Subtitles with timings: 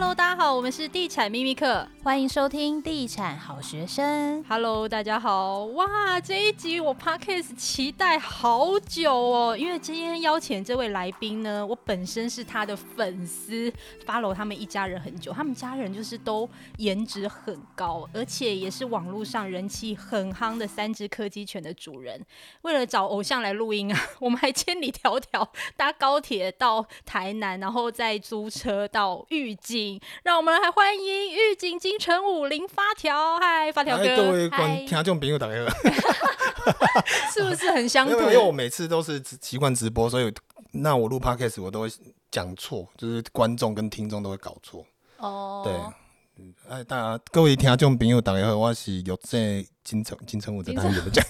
[0.00, 4.44] Hello，大家好，我们是地产秘密课，欢迎收听地产好学生。
[4.48, 13.72] Hello，大家好，哇，这一集我 Podcast 期待好久哦，因为今天邀请这位来宾呢，我本身是他的粉丝
[14.06, 22.24] ，follow 他们一家人很久，他们家人就是都颜值很高，而且也是网络上人气很夯的三只柯基犬的主人。
[22.62, 25.44] 为了找偶像来录音啊， 我们还千里迢迢
[25.76, 29.87] 搭高铁到台南，然后再租车到玉井。
[30.24, 38.18] 让我们来欢迎玉井金城武林发条，嗨，发条哥，各位观听众朋友大家好， 是不是很相 对？
[38.18, 40.32] 因为我每次都是习惯直播，所以
[40.72, 41.88] 那我录 podcast 我都会
[42.30, 44.84] 讲错，就是观众跟听众都会搞错。
[45.18, 45.72] 哦，对，
[46.68, 51.24] 哎，大家各位听众朋友大家好，我是有在金城金城武的单元的讲，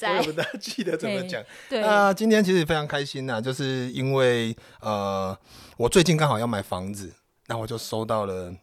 [0.00, 1.42] 我也不大记得怎么讲。
[1.68, 5.36] 对，那今天其实非常开心呐，就是因为呃，
[5.76, 7.12] 我最近刚好要买房子。
[7.46, 8.54] 那我就收到了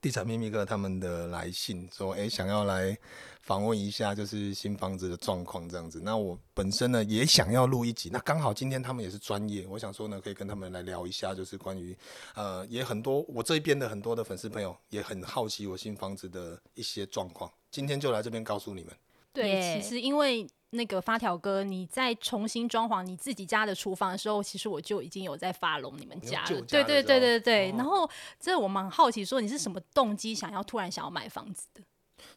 [0.00, 2.96] 地产秘密客他们的来信，说，哎、想要来
[3.42, 6.00] 访问一下，就是新房子的状况这样子。
[6.04, 11.96] 那我本身呢也想要录一集，那刚好今天他们也是专业，我想说呢，可以跟他们来聊一下，就是关于，
[12.34, 18.92] 呃，也很多我这边的很多的粉丝朋友也很好奇我新房子的一些状况，今天就来这边告诉你们。
[19.32, 20.46] 对，其实因为。
[20.70, 26.60] 那个发条哥，你在重新装潢你自己家的厨房的时候，其实我就已经有在 follow 你们家了。
[26.62, 27.70] 对对对对对。
[27.70, 31.80] 哦、然后这我蛮好奇，说你是什么动机想要突然想要买房子的？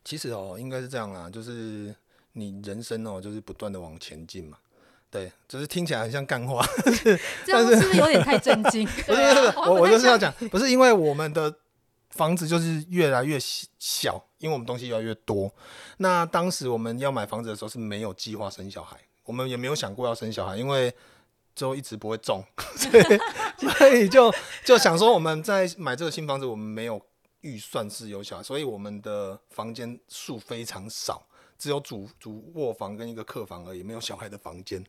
[0.06, 1.94] 其实哦，应该是这样啦，就是
[2.34, 4.58] 你人生哦，就是不断的往前进嘛。
[5.10, 6.64] 对，就是听起来很像干话，
[7.52, 8.88] 但是是不是有点太震惊？
[9.08, 9.22] 不是，
[9.58, 11.54] 我我就是要讲，不是因为我们的。
[12.10, 15.54] 房子就是越来越小，因为我们东西越来越多。
[15.98, 20.94] 那当时我们要买房子的时候是没有计划生小孩，我们也没有想过要生小孩，因为
[21.56, 22.44] 就一直不会中，
[22.76, 23.04] 所以
[23.58, 24.34] 所以就
[24.66, 27.00] 就想说我们在买这个新房子，我们没有
[27.42, 31.28] 预算是有小孩，所以我们的房间数非常少，
[31.60, 34.84] 只有主主卧房跟一个客房而已，没有小孩的房间。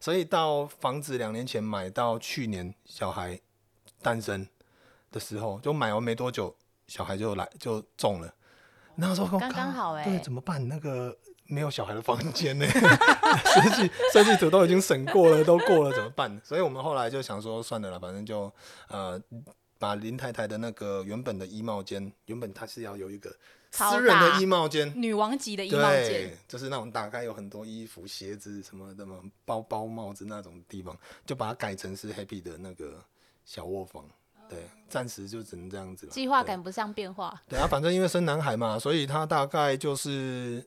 [0.00, 3.38] 所以到房子两年前买到去年小孩
[4.02, 4.46] 诞生
[5.12, 6.54] 的时候，就买完没多久。
[6.86, 8.34] 小孩就来就中了，
[8.96, 10.66] 那时候刚刚好哎，对，怎么办？
[10.68, 12.66] 那个没有小孩的房间呢？
[12.70, 16.40] 设计设计图都已经审过了，都过了，怎么办？
[16.44, 18.52] 所以我们后来就想说，算了啦，反正就
[18.88, 19.20] 呃，
[19.78, 23.34] 把林太太的那个原本的衣帽间，原本她是要有一个
[23.70, 30.96] 私人的衣帽间，女王级的衣帽间，就是那种大概有很多衣服、鞋子什么的嘛，包包、帽子那种地方，
[31.26, 33.02] 就把它改成是 Happy 的那个
[33.44, 34.08] 小卧房。
[34.48, 36.12] 对，暂时就只能这样子了。
[36.12, 37.34] 计划赶不上变化。
[37.48, 40.64] 对啊，反正因为生男孩嘛，所以他大概就是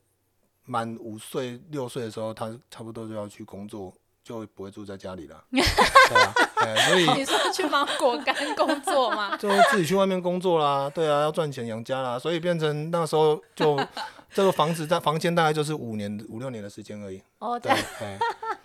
[0.65, 3.93] 满五岁、六岁的时候，他差不多就要去工作，
[4.23, 5.43] 就不会住在家里了。
[5.51, 9.35] 对啊，对，所以你说去芒果干工作吗？
[9.37, 10.89] 就自己去外面工作啦。
[10.89, 13.79] 对啊，要赚钱养家啦，所以变成那时候就
[14.33, 17.21] 这个房子在房间大概就是五年、五六年的时间而已。
[17.39, 18.17] 哦，对，对。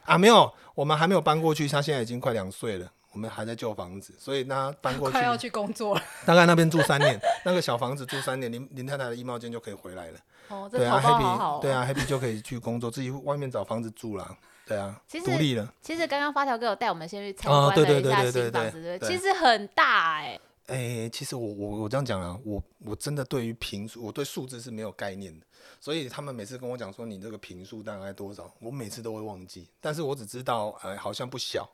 [0.05, 2.91] 啊，没有，我们还没有搬过去，他现在已经快两岁了。
[3.12, 6.03] 我们还在旧房子，所以那搬过去快要去工作了。
[6.27, 10.19] 大概那边住三年，那个小房子住三年，林林太太的衣帽间就可以回来了。
[10.49, 11.59] 哦，这好好好哦。
[11.62, 14.37] 对啊，Happy，对啊，Happy 就可以去工作，自己外面找房子住了。
[14.67, 15.73] 对啊，独立了。
[15.83, 20.41] 其实刚刚发条哥有带我们先去参观了一下新房子，对，其实很大哎。
[20.69, 25.44] 哎，其实我我我这样讲啊，我我真的对于平数，我对数字是没有概念的，
[25.81, 31.69] 所以他们每次跟我讲说你这个平数大概多少，我每次都会忘记，但是我只知道哎，好像不小。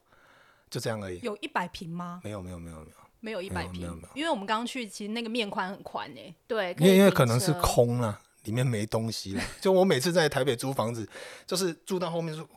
[0.71, 1.19] 就这样而已。
[1.23, 2.21] 有一百平吗？
[2.25, 3.83] 没有没有没有没有没有一百平，
[4.15, 6.35] 因为我们刚刚去，其实那个面宽很宽诶。
[6.47, 9.43] 对，因为因为可能是空了，里面没东西了。
[9.61, 11.09] 就我每次在台北租房子，
[11.47, 12.49] 就是住到后面说，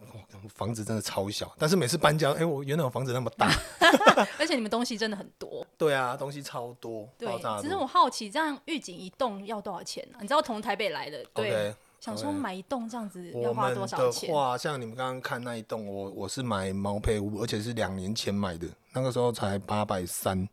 [0.53, 1.51] 房子真的超小。
[1.57, 3.51] 但是每次搬家，哎，我原来我房子那么大，
[4.37, 5.65] 而且你们东西真的很多。
[5.77, 7.09] 对啊，东西超多。
[7.17, 7.27] 对，
[7.61, 10.19] 只是我好奇，这样预警一栋要多少钱呢？
[10.21, 11.73] 你知道从台北来的，对。
[12.01, 14.31] 想说买一栋这样子要花多少钱？
[14.31, 20.49] 我们的话，像你们刚刚看那一栋，我我是买毛坯屋，而且是两年前买的，那个时候才八百三，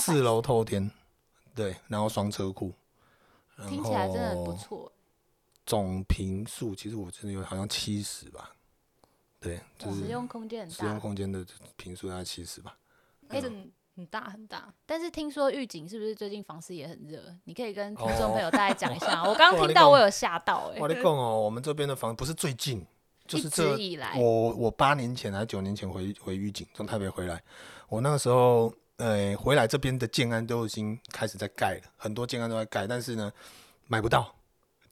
[0.00, 0.90] 四楼透天，
[1.54, 2.72] 对，然后双车库，
[3.68, 4.90] 听起来真的不错。
[5.66, 8.50] 总平数其实我真的有好像七十吧，
[9.38, 11.44] 对，就是使用空间使用空间的
[11.76, 12.74] 平数大概七十吧。
[13.96, 17.34] 很大很大，但是听说玉井是不是最近房市也很热？
[17.44, 19.24] 你可以跟听众朋友大概讲一下。
[19.24, 20.78] 我刚刚听到我有吓到哎。
[20.78, 22.86] 我跟你讲哦，我们这边的房不是最近，
[23.26, 24.12] 就是这一直以来。
[24.18, 27.42] 我我八年前还是九年前回回预警，从台北回来，
[27.88, 33.32] 我那个时候呃回来这边的建安都已经开始在盖了，很多建安都在盖，但是呢
[33.86, 34.35] 买不到。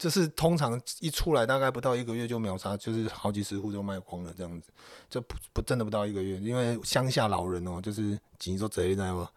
[0.05, 4.69] 就是通常一出来大概不到一个月就秒杀，就是好几十户就卖光了这样子，
[5.09, 9.27] 就不不真的不到一个月，因为乡下老人哦、喔，就是紧做贼，你知道吗？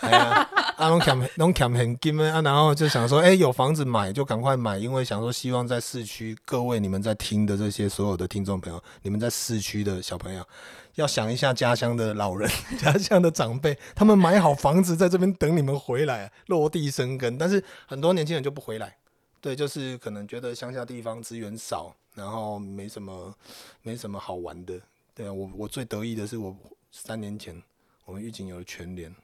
[0.00, 10.46] 哎呀，啊，拢欠拢欠很金啊，然后就想说，哎、欸，有房子买就赶快买，因为想说希望在市区，各位你们在听的这些所有的听众朋友，你们在市区的小朋友，
[10.94, 12.48] 要想一下家乡的老人、
[12.78, 18.98] 家乡的长辈，他们买好房子在这边等你们回来落地生根，但是很多年轻人就不回来，
[19.42, 23.34] 对，就是可能觉得乡下地方资源少，然后没什么
[23.82, 24.80] 没什么好玩的。
[25.14, 26.56] 对啊，我我最得意的是我
[26.90, 27.62] 三年前
[28.06, 29.14] 我们狱警有了全联。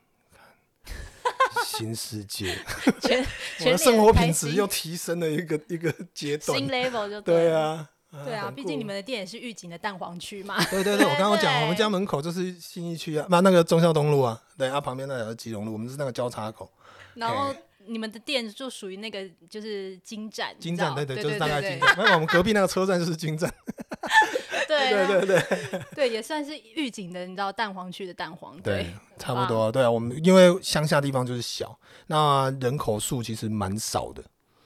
[1.64, 2.58] 新世界，
[3.00, 3.24] 全
[3.60, 7.88] 我的生活品质又提升了一个一个阶段，新 level 就 对啊，
[8.24, 10.62] 对啊，毕竟你们的店也是玉井的蛋黄区嘛。
[10.64, 16.70] 对对对，我刚刚讲，我们家门口就是新义区啊，那那个忠孝东路啊，对啊，旁边那条是基隆路，我们是那个交叉口。
[17.14, 17.54] 然后
[17.88, 21.94] 你们的店就属于那个就是金站，金站对对，就是大概金站。
[21.96, 23.52] 那我们隔壁那个车站就是金站。
[24.68, 28.54] 对对对对对，也算是预警的，你知道蛋黄区的蛋黄。
[28.60, 29.72] 对，对差不多。
[29.72, 34.22] 对啊，我们因为乡下地方就是小，那人口数其实蛮少的。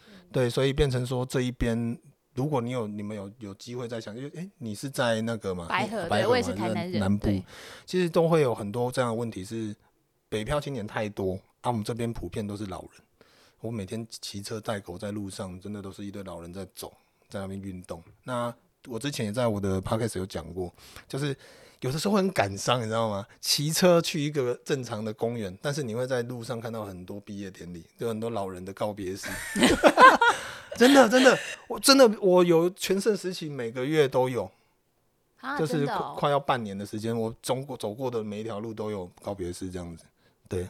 [0.09, 1.97] 嗯、对，所以变成说这一边，
[2.35, 5.67] 如果你有你们有有机会再想，因为哎，你是在那个嘛？
[5.69, 6.99] 白河，白河我也是台南人。
[7.01, 7.29] 南部
[7.87, 9.75] 其实都会有很多这样的问题，是
[10.29, 11.71] 北漂青年太多啊。
[11.71, 12.91] 我们这边普遍都是老人。
[13.63, 16.93] 我每天骑车带狗在路上，真的都是一堆老人在走，
[17.29, 18.03] 在那边运动。
[18.25, 18.53] 那
[18.89, 20.75] 我之前也在我的 podcast 有讲过，
[21.07, 21.35] 就是
[21.79, 23.25] 有的时候会很感伤，你知道吗？
[23.41, 29.29] 骑车去一个正常的公园，但是你会在路上看到很多毕业典礼，就很多老人的告别式。
[30.77, 31.39] 真的，真的，
[31.69, 34.51] 我真的我有全盛时期，每个月都有，
[35.41, 35.87] 啊、就是
[36.17, 40.05] 快要半年的时间，我走过走过的每一条路都有告别式，这样子，
[40.49, 40.69] 对。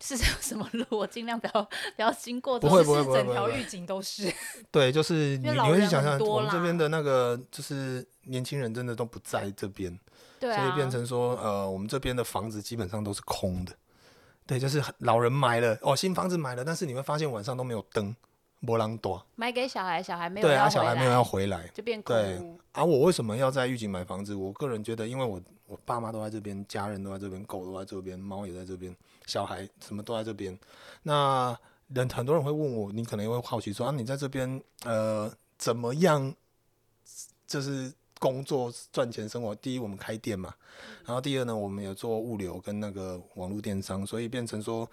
[0.00, 0.84] 是 什么路？
[0.90, 1.62] 我尽量不要
[1.96, 2.58] 不要经过。
[2.58, 4.32] 不会不会不会，整条预警都是。
[4.70, 9.98] 对，就是你你会去想象，我们这边的那个就是年轻人真的都不在这边，
[10.38, 13.72] 对啊，所以变成说呃，我们这边的房子基本上都是空的。
[14.46, 18.14] 对，就是老人买了哦，新房子买了，但是你会发现晚上都没有灯，
[18.66, 19.20] 没人住。
[19.36, 20.46] 买给小孩，小孩没有。
[20.46, 22.38] 对啊，小孩没有要回来，就变对。
[22.72, 24.34] 而、啊、我为什么要在玉井买房子？
[24.34, 28.94] 我个人觉得，因为我我爸妈都在这边，家人都在这边，狗都在这边，猫也在这边。
[29.26, 30.58] 小孩什么都在这边，
[31.04, 31.56] 那
[31.88, 36.34] 人很多人会问我，你可能会好奇说啊，你在这边呃怎么样？
[37.46, 39.54] 就是工作赚钱生活。
[39.54, 40.52] 第一，我们开店嘛，
[41.04, 44.88] 然后第二呢，我们有做物流跟那个网络电商，所以变成说，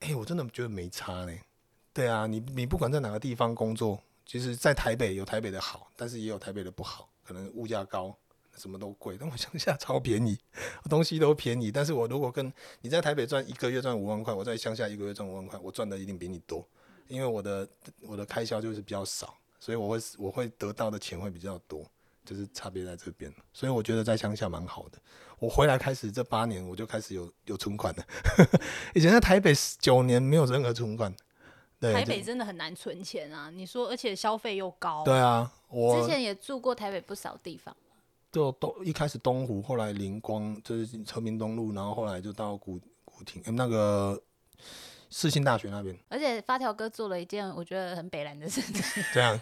[0.00, 1.40] 哎、欸，我真的觉得没差嘞。
[1.92, 8.16] 对啊，你你不管在哪个地方工作，其实在台北有台北的好，但是也有台北的不好，可能物价高。
[8.56, 10.38] 什么都贵，但我乡下超便宜，
[10.90, 11.72] 东西都便宜。
[11.72, 12.52] 但是我如果跟
[12.82, 16.68] 你在台北赚一个月赚五万块，我在乡下一个月赚五万块，我赚的一定比你多，
[17.08, 17.66] 因为我的
[18.02, 21.90] 我的开销就是比较少，所以我会我会得到的钱会比较多，
[22.22, 23.32] 就是差别在这边。
[23.54, 24.98] 所以我觉得在乡下蛮好的。
[25.38, 28.04] 我回来开始这八年，我就开始有有存款了。
[28.94, 31.14] 以前在台北九年没有任何存款。
[31.80, 33.50] 对，台北真的很难存钱啊！
[33.50, 35.02] 你说，而且消费又高。
[35.02, 37.74] 对啊，我之前也住过台北不少地方。
[38.30, 44.20] 就东一开始东湖，后来灵光，就是和平东路，然后后来就到古古亭，那个
[45.08, 45.98] 世新大学那边。
[46.08, 48.82] 而且发条哥做了一件我觉得很北烂的事情。
[49.14, 49.40] 这样，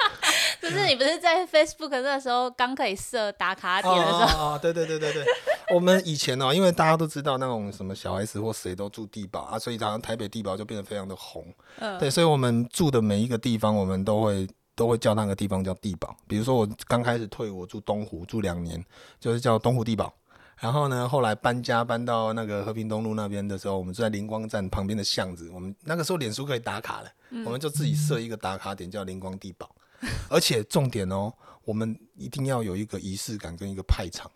[0.62, 4.22] 就是你不是在 Facebook 那时候刚可以设打卡点的时候？
[4.22, 5.24] 哦，哦，对对对对对。
[5.72, 11.46] 我们以前哦，因为大家都知道那种什么小 S 或谁都住地堡啊，所以好像台北地堡就变得非常的红。
[11.78, 11.98] 嗯。
[11.98, 14.48] 对，所以我们住的每一个地方，我们都会。
[14.76, 18.82] 都会叫那个地方叫地堡，比如说我刚开始退伍住东湖住两年，
[19.18, 20.10] 就是叫东湖地堡。
[20.58, 25.50] 然后呢，后来搬家搬到那个和平东路那边的时候，我们住在灵光站旁边的巷子。
[25.52, 29.68] 我们那个时候脸书可以打卡了，嗯、我们就自己设一个打卡点叫灵光地堡。
[30.30, 31.30] 而且重点哦，
[31.66, 34.30] 我们一定要有一个仪式感跟一个派场。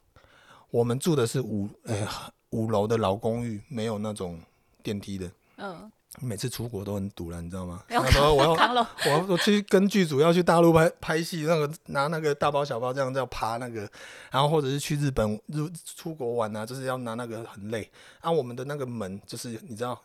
[0.75, 2.05] 我们住的是五呃
[2.51, 4.41] 五楼的老公寓，没有那种
[4.83, 5.31] 电梯的。
[5.59, 5.91] 嗯。
[6.21, 7.83] 每次出国都很堵了，你知道吗？
[7.89, 13.89] 那时候我要我我去跟剧组要去大陆拍拍戏，那个拿那个大包小包这样要爬那个，
[14.31, 17.91] 然后或者是去日本日出国玩啊，就是要拿那个很累。
[18.21, 20.01] 啊，我们的那个门就是你知道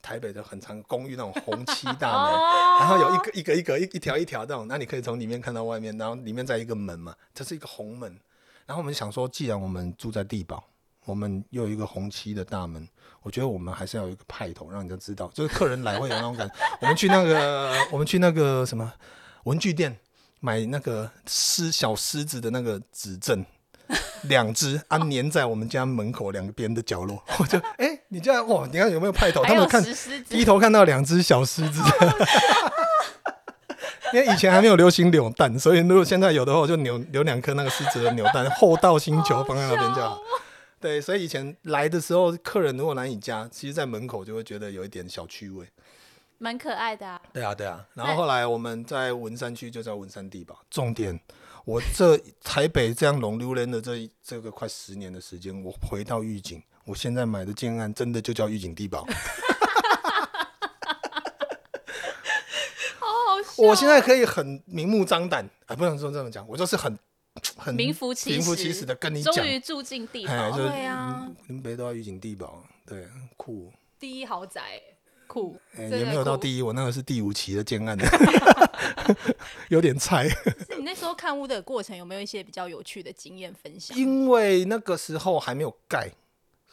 [0.00, 2.40] 台北的很长公寓那种红漆大门，
[2.80, 8.18] 然后有一个一个一个一一条一条这种，那你可以从里面看到外面，然后里面再一个门嘛，这是一个红门。
[8.70, 10.62] 然后我们想说，既然我们住在地堡，
[11.04, 12.88] 我们又有一个红漆的大门。
[13.20, 16.54] 我觉得我们还是要有一个派头，让人家知道，就是客人来会有那种感觉。
[16.80, 18.92] 我们去那个，我们去那个什么
[19.42, 19.98] 文具店
[20.38, 23.44] 买那个狮小狮子的那个纸镇，
[24.22, 27.20] 两只啊粘在我们家门口两边的角落。
[27.40, 29.42] 我就哎、欸，你这样哇，你看有没有派头？
[29.42, 29.84] 他们看
[30.28, 31.82] 低头看到两只小狮子，
[34.12, 40.20] 因为以前还没有流行扭蛋，所以如果现在有的话，我就扭扭两颗那个狮子的扭蛋，厚道星球放在那边就好。
[40.80, 45.66] 对，所以以前来的时候，客人如果来你家，其实，在门口就会觉得有一点小趣味，
[46.38, 47.20] 蛮可爱的啊。
[47.34, 47.84] 对啊，对啊。
[47.92, 50.58] 然后后来我们在文山区就叫文山地堡。
[50.70, 51.20] 重点，
[51.66, 59.06] 我这台北这样龙溜人的这这个快十年的时间，我回到御景，我现在买的建案真的就叫御景地堡。
[62.98, 63.49] 好好笑。
[63.68, 66.98] 我现在可以很明目张胆啊，不能说这么讲，我就是很。
[67.56, 74.82] 很名副其实，名副其实的跟你讲，终于住进地堡，对啊，林北都要预警地堡，对，酷，第一豪宅，
[75.28, 78.04] 酷，欸、也没有到第一，我那个是第五期的建案的，
[79.70, 80.28] 有点菜。
[80.76, 83.96] 你那时候看屋的过程有没有一些比较有趣的经验分享？
[83.96, 86.10] 因为那个时候还没有盖，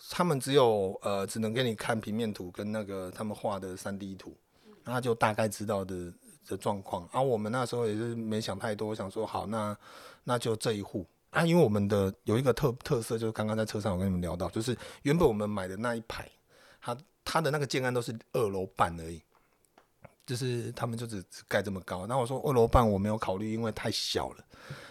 [0.09, 4.35] 他们只有呃，只能给你看平面图跟那个他们画的三 D 图，
[4.83, 6.11] 然后就大概知道的
[6.47, 7.07] 的状况。
[7.11, 9.77] 而、啊、我们那时候也是没想太多，想说好那。
[10.29, 16.29] 那就这一户啊，因为我们的有一个特特色，就是刚刚在车上我跟你们聊到，就是原本我们买的那一排，
[16.81, 19.23] 它它的那个建案都是二楼半而已，
[20.25, 22.05] 就是他们就只只盖这么高。
[22.07, 24.43] 那我说二楼半我没有考虑，因为太小了，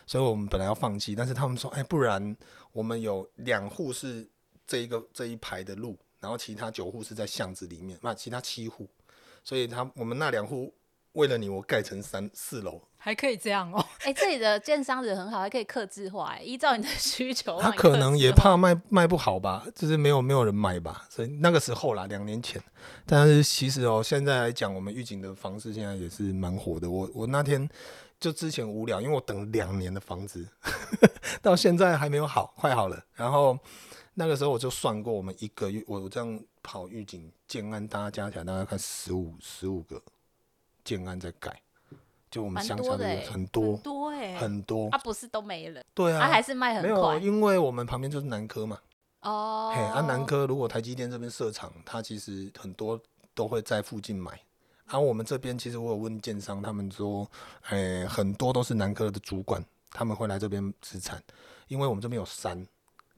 [0.06, 1.14] 所以我们本来要放弃。
[1.14, 2.34] 但是他们说，哎，不然
[2.72, 4.26] 我们有两户是
[4.66, 8.88] 这一个这一排的路，然后其他九户是在巷子里面，那其他七户，
[9.44, 10.72] 所以他我们那两户。
[11.16, 13.82] 为了你，我盖成三四楼，还可以这样哦。
[14.04, 17.58] 哎、欸，这里的建商人很好，还可以克制化，哎，依照你的需求。
[17.58, 21.06] 他可能也怕卖卖不好吧，就是没有没有人买吧。
[21.08, 22.62] 所以那个时候啦，两年前。
[23.06, 26.88] 但是其实哦，现在来讲，我们预警的房子现在也是蛮火的。
[26.88, 27.66] 我我那天
[28.20, 30.46] 就之前无聊，因为我等两年的房子，
[31.40, 33.02] 到现在还没有好，快好了。
[33.14, 33.58] 然后
[34.12, 40.02] 那个时候我就算过，我们一个月我这样跑预警建案，大家加起来大概看十五十五个。
[40.86, 41.60] 建案在改，
[42.30, 48.78] 就我们乡下的很多很多哎、欸，很多，啊不是都没了，对啊，啊还是卖很快，没有，因为我们旁边就是南科嘛，
[49.22, 52.98] 哦，嘿，啊南科如果台积电这边设厂，它其实很多
[53.34, 54.30] 都会在附近买，
[54.86, 57.28] 然后、啊、我们这边其实我有问建商，他们说，
[57.62, 61.20] 哎、欸，很多都是南科的主管，他们会来这边资产，
[61.66, 62.64] 因为我们这边有山，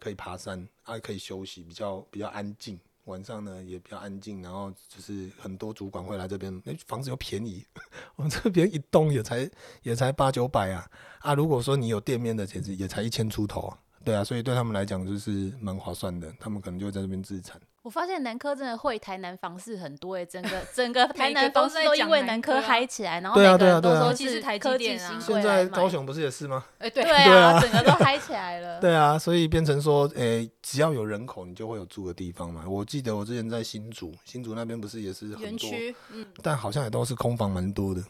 [0.00, 2.80] 可以爬山，还、啊、可以休息，比较比较安静。
[3.08, 7.64] 晚上呢也比较安静，然后就是很多主管会来这边，哎，房子又便宜，
[8.16, 9.50] 我们这边一栋也才
[9.82, 10.88] 也才八九百啊
[11.20, 11.34] 啊！
[11.34, 17.60] 如果说你有店面的，其实也才一千出头啊，对啊，所以对他们来讲就是蛮划算的，他们可能就会在这边自产。
[17.88, 25.18] 我发现南科真的会台南房市很多哎、欸，整个整个 台南房市都因为南科嗨起来，然后每个人都说是台积电啊。
[25.18, 26.62] 现在高雄不是也是吗？
[26.76, 28.76] 哎，对啊，整个都嗨起来了。
[28.82, 32.62] 对啊，所以变成说，诶，只要有人口，你就会有住的地方嘛。
[32.68, 35.70] 我记得我之前在新竹，新竹那边不是也是很多，
[36.12, 38.04] 嗯，但好像也都是空房蛮多的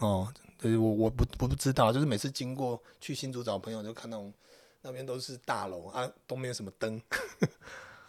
[0.00, 0.26] 哦。
[0.60, 4.24] 对，我我不我不知道，就是每次经过去新竹找朋友，就看到
[4.82, 7.00] 那边都是大楼啊，都没有什么灯。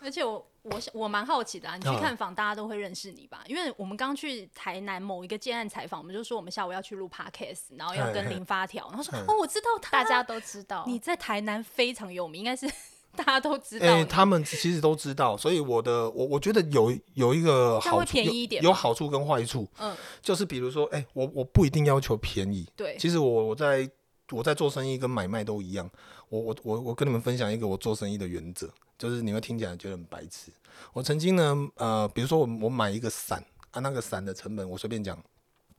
[0.03, 3.43] 而且我我我蛮好奇的啊，你去看房，大家都会认识你吧？
[3.47, 12.67] 因为我们刚去台南某一个建案采访，我们就说我们下午要去录 podcast，然后要跟林发条，然后说哦，我知道他，大家都知道你在台南非常有名，应该是
[13.15, 13.85] 大家都知道。
[13.85, 23.89] 哎，他们其实都知道，所以我的我我觉得有有一个好处，有，有好处跟坏处，嗯，就是比如说，哎，我我不一定要求便宜，对，其实我我在
[24.31, 25.89] 我在做生意跟买卖都一样，
[26.29, 28.69] 我我我我跟你们分享一个我做生意的原则。
[29.01, 30.51] 就是你会听起来觉得很白痴。
[30.93, 35.17] 我曾经呢，呃，比如说我我买一个伞啊，那个伞的成本我随便讲，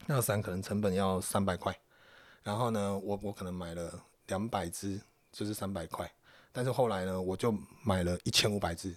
[0.07, 1.73] 那个伞可能成本要三百块，
[2.43, 4.99] 然后呢，我我可能买了两百只，
[5.31, 6.11] 就是三百块。
[6.51, 8.93] 但是后来呢，我就买了一千五百只，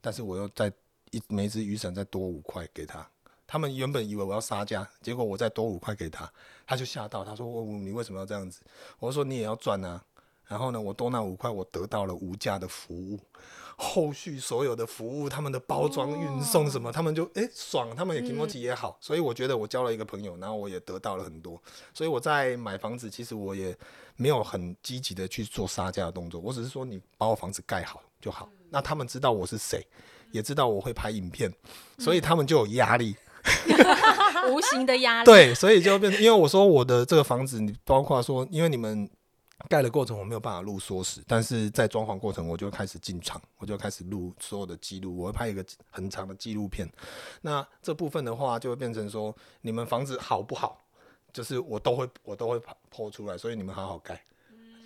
[0.00, 0.72] 但是我又再
[1.10, 3.04] 一每只雨伞再多五块给他。
[3.48, 6.32] 他们原本以为我要杀价，结果我再多五块给他，
[6.64, 8.60] 他就吓到，他说：“哦，你为什么要这样子？”
[9.00, 10.04] 我说：“你也要赚啊。”
[10.48, 13.18] 然后呢，我多那五块，我得到了无价的服务，
[13.76, 21.60] 后续所有的服务，他们的包装、运送什么，他们就哎爽，他们也提莫提也好，所以我觉得我交了一个朋友，然后我也得到了很多，
[21.92, 23.76] 所以我在买房子，其实我也
[24.14, 29.84] 没有很积极的去做杀价的动作，我只是说你把我房子盖好就好，那他们知道我是谁，
[30.30, 31.52] 也知道我会拍影片，
[31.98, 33.16] 所以他们就有压力，
[34.48, 39.10] 无形的压力，对，所以就变成，因为我说我的这个房子，你包括说，因为你们。
[39.68, 46.86] 盖的过程我没有办法录缩时，但是在装潢过程我就开始进场，我就开始录所有的记录，我会拍一个很长的纪录片。
[47.40, 50.84] 那这部分的话就会变成说，你们房子好不好，
[51.32, 52.60] 就是我都会我都会
[52.94, 54.22] po 出来，所以你们好好盖。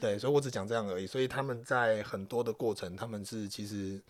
[0.00, 1.06] 对，所以我只讲这样而已。
[1.06, 4.00] 所以他们在很多的过程，他们是其实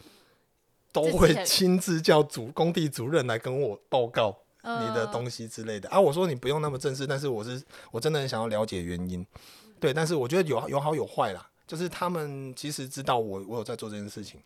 [0.92, 5.98] 都会亲自叫主工地主任来跟我报告你的东西之类的啊。
[5.98, 9.26] 我说你不用那么正式，但是我是我真的很想要了解原因。
[9.80, 14.40] 对，但是我觉得有有好有坏啦，就是他们其实知道我我有在做这件事情，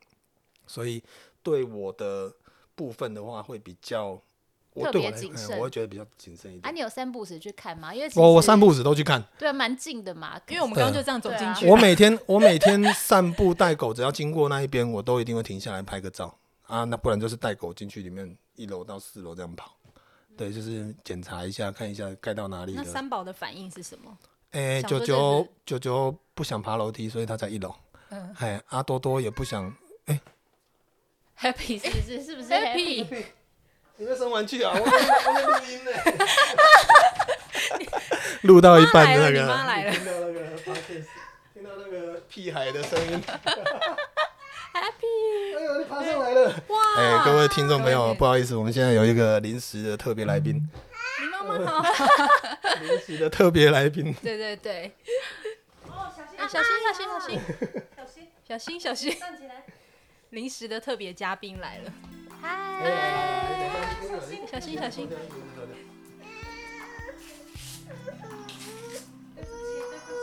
[0.66, 1.02] 所以
[1.42, 2.32] 对我的
[2.74, 4.20] 部分的话会比较。
[4.76, 6.66] 特别谨慎，我会觉得比较谨慎一点。
[6.66, 7.94] 啊，你有三步时去看吗？
[7.94, 10.36] 因为我我三步时都去看，对，蛮近的嘛。
[10.48, 11.68] 因为我们刚刚就这样走进去。
[11.68, 16.36] 我每天我每天散步带狗，只要经过那一边，我都一定会停下来拍个照
[16.66, 16.82] 啊。
[16.82, 19.76] 那不然就是带狗进去里面，一楼到四楼这样跑。
[20.36, 22.72] 对，就是检查一下，看一下盖到哪里。
[22.74, 24.18] 那三宝的反应是什么？
[24.54, 27.74] 哎，九九九九不想爬楼梯，所以他在一楼。
[28.10, 28.34] 嗯。
[28.38, 29.74] 哎，阿多多也不想。
[30.06, 30.18] 哎
[31.38, 32.22] ，Happy 是不是？
[32.22, 33.04] 是不是 Happy？
[33.96, 34.72] 你在生玩具啊？
[34.72, 34.82] 我在
[35.42, 35.90] 录音呢。
[38.42, 39.90] 录到一半那个，听到那个，
[41.52, 43.20] 听到那个屁孩的声音。
[44.72, 46.54] Happy，哎呦，你爬上来了！
[46.68, 46.76] 哇！
[46.96, 50.54] 哎，各位听众朋友，不好意思，我们现在有一个临时的特别来宾。
[50.56, 50.62] 你
[52.80, 54.14] 临时 的特别来宾。
[54.22, 54.92] 对对对。
[55.88, 57.40] 哦，小心，小心，小心，
[57.96, 59.18] 小心，小心，小心，小心。
[59.18, 59.64] 站起来。
[60.30, 61.92] 临时的特别嘉宾来了。
[62.42, 62.50] 嗨，
[64.10, 65.08] 小心小心小心！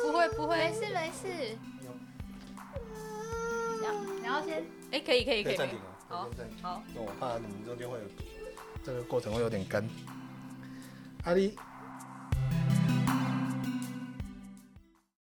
[0.03, 1.57] 不会不会，没事没事。
[3.81, 5.55] 然后然后先，哎，可以可以可以。
[5.55, 6.29] 暂停啊，好，
[6.61, 6.83] 好。
[6.93, 8.03] 那我怕你们中间会有
[8.83, 9.87] 这个过程会有点干。
[11.23, 11.55] 阿丽。